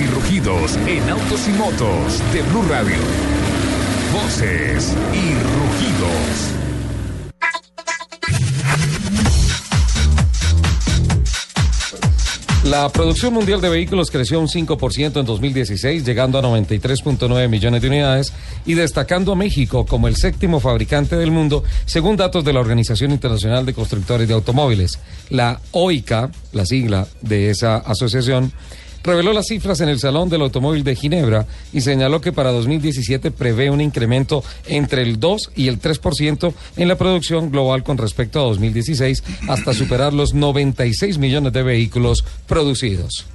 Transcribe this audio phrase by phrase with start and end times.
[0.00, 2.96] y rugidos en autos y motos de Blue Radio.
[4.12, 6.60] Voces y rugidos.
[12.64, 17.88] La producción mundial de vehículos creció un 5% en 2016, llegando a 93.9 millones de
[17.88, 18.32] unidades
[18.64, 23.10] y destacando a México como el séptimo fabricante del mundo, según datos de la Organización
[23.10, 24.98] Internacional de Constructores de Automóviles.
[25.30, 28.52] La OICA, la sigla de esa asociación,
[29.02, 33.30] reveló las cifras en el Salón del Automóvil de Ginebra y señaló que para 2017
[33.30, 38.40] prevé un incremento entre el 2 y el 3% en la producción global con respecto
[38.40, 43.26] a 2016 hasta superar los 96 millones de vehículos producidos.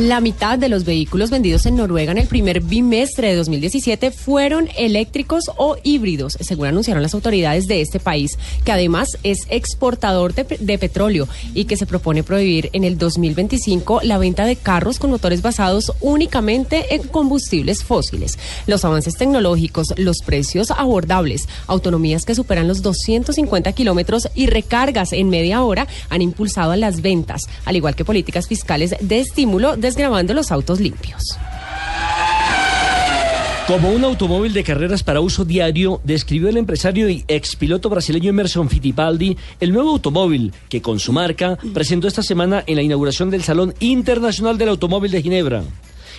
[0.00, 4.70] La mitad de los vehículos vendidos en Noruega en el primer bimestre de 2017 fueron
[4.78, 10.78] eléctricos o híbridos, según anunciaron las autoridades de este país, que además es exportador de,
[10.78, 15.42] petróleo y que se propone prohibir en el 2025 la venta de carros con motores
[15.42, 18.38] basados únicamente en combustibles fósiles.
[18.66, 25.28] Los avances tecnológicos, los precios abordables, autonomías que superan los 250 kilómetros y recargas en
[25.28, 30.34] media hora han impulsado las ventas, al igual que políticas fiscales de estímulo de desgrabando
[30.34, 31.36] los autos limpios.
[33.66, 38.68] Como un automóvil de carreras para uso diario, describió el empresario y expiloto brasileño Emerson
[38.68, 43.42] Fittipaldi el nuevo automóvil que con su marca presentó esta semana en la inauguración del
[43.42, 45.62] Salón Internacional del Automóvil de Ginebra.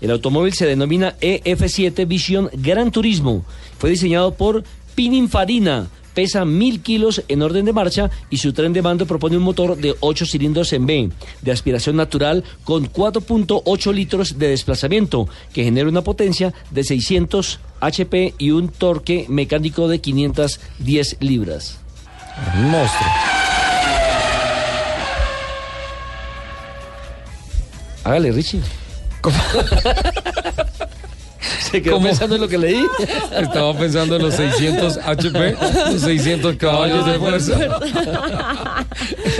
[0.00, 3.44] El automóvil se denomina EF7 Vision Gran Turismo.
[3.78, 8.82] Fue diseñado por Pininfarina, pesa mil kilos en orden de marcha y su tren de
[8.82, 11.10] mando propone un motor de 8 cilindros en B,
[11.42, 18.34] de aspiración natural con 4.8 litros de desplazamiento, que genera una potencia de 600 HP
[18.38, 21.78] y un torque mecánico de 510 libras.
[22.56, 23.08] Un monstruo.
[28.04, 28.60] Hágale, Richie.
[31.74, 32.06] ¿Se quedó ¿Cómo?
[32.06, 32.86] pensando en lo que leí?
[33.36, 35.56] Estaba pensando en los 600 HP,
[35.90, 37.58] los 600 caballos de fuerza.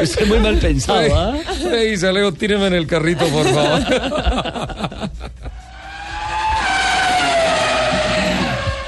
[0.00, 1.36] Estoy muy mal pensado, ¿ah?
[1.72, 3.80] Ey, Saleo, tíreme en el carrito, por favor.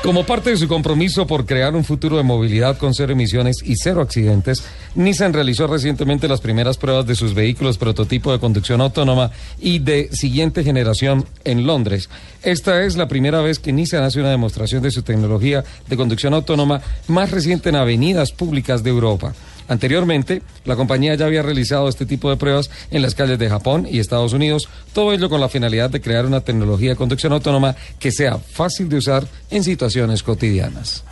[0.03, 3.77] Como parte de su compromiso por crear un futuro de movilidad con cero emisiones y
[3.77, 4.65] cero accidentes,
[4.97, 9.31] Nissan realizó recientemente las primeras pruebas de sus vehículos prototipo de conducción autónoma
[9.61, 12.11] y de siguiente generación en Londres.
[12.43, 16.35] Esta es la primera vez que Nissan hace una demostración de su tecnología de conducción
[16.35, 19.35] autónoma más reciente en avenidas públicas de Europa.
[19.73, 23.89] Anteriormente, la compañía ya había realizado este tipo de pruebas en las calles de Japón
[23.91, 27.75] y Estados Unidos, todo ello con la finalidad de crear una tecnología de conducción autónoma
[27.99, 31.05] que sea fácil de usar en situaciones cotidianas.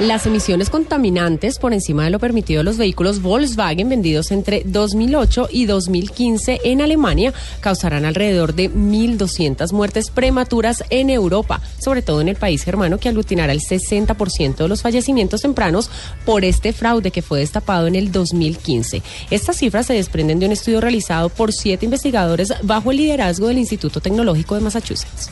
[0.00, 5.50] Las emisiones contaminantes por encima de lo permitido de los vehículos Volkswagen vendidos entre 2008
[5.52, 12.28] y 2015 en Alemania causarán alrededor de 1.200 muertes prematuras en Europa, sobre todo en
[12.28, 15.88] el país germano que aglutinará el 60% de los fallecimientos tempranos
[16.26, 19.00] por este fraude que fue destapado en el 2015.
[19.30, 23.58] Estas cifras se desprenden de un estudio realizado por siete investigadores bajo el liderazgo del
[23.58, 25.30] Instituto Tecnológico de Massachusetts.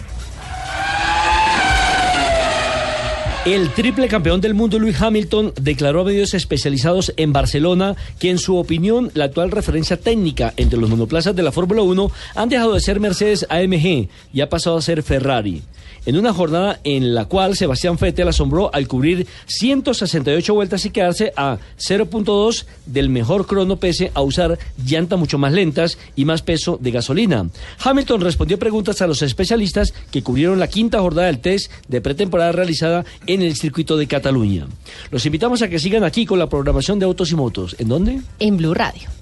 [3.45, 8.39] El triple campeón del mundo, Luis Hamilton, declaró a medios especializados en Barcelona que, en
[8.39, 12.75] su opinión, la actual referencia técnica entre los monoplazas de la Fórmula 1 han dejado
[12.75, 15.65] de ser Mercedes AMG y ha pasado a ser Ferrari.
[16.05, 21.33] En una jornada en la cual Sebastián Vettel asombró al cubrir 168 vueltas y quedarse
[21.37, 26.77] a 0.2 del mejor crono pese a usar llantas mucho más lentas y más peso
[26.81, 27.49] de gasolina.
[27.79, 32.51] Hamilton respondió preguntas a los especialistas que cubrieron la quinta jornada del test de pretemporada
[32.51, 33.05] realizada
[33.35, 34.67] en el circuito de Cataluña.
[35.11, 37.77] Los invitamos a que sigan aquí con la programación de Autos y Motos.
[37.79, 38.21] ¿En dónde?
[38.39, 39.22] En Blue Radio.